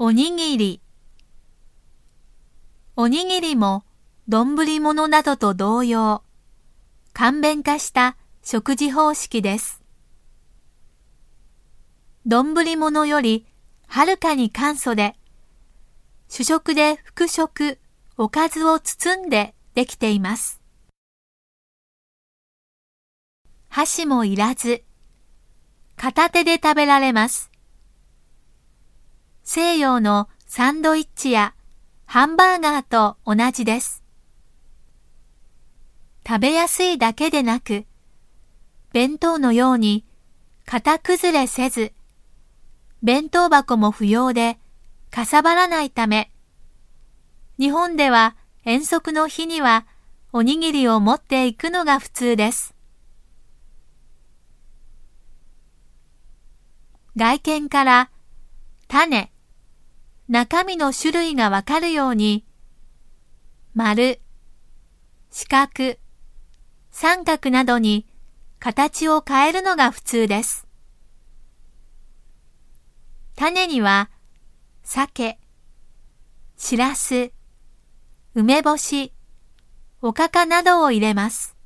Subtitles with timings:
[0.00, 0.80] おにぎり。
[2.94, 3.82] おにぎりも
[4.28, 6.22] 丼物などと同様、
[7.12, 9.82] 簡便化した食事方式です。
[12.26, 13.48] 丼物より
[13.88, 15.16] はるかに簡素で、
[16.28, 17.80] 主食で副食、
[18.16, 20.60] おかずを包んでできています。
[23.68, 24.84] 箸もいらず、
[25.96, 27.50] 片手で食べられます。
[29.50, 31.54] 西洋のサンドイッチや
[32.04, 34.04] ハンバーガーと同じです。
[36.26, 37.86] 食べやすいだけでなく、
[38.92, 40.04] 弁当のように
[40.66, 41.94] 型崩れせず、
[43.02, 44.58] 弁当箱も不要で
[45.10, 46.30] かさばらないため、
[47.58, 48.36] 日本では
[48.66, 49.86] 遠足の日には
[50.30, 52.74] おにぎりを持っていくのが普通です。
[57.16, 58.10] 外見から
[58.88, 59.32] 種、
[60.28, 62.44] 中身の種類がわかるように、
[63.74, 64.20] 丸、
[65.30, 65.96] 四角、
[66.90, 68.06] 三角などに
[68.58, 70.66] 形を変えるのが普通です。
[73.36, 74.10] 種には、
[74.82, 75.38] 鮭、
[76.58, 77.32] しらす、
[78.34, 79.14] 梅干し、
[80.02, 81.57] おかかなどを入れます。